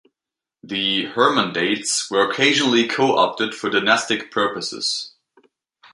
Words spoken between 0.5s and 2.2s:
The "hermandades"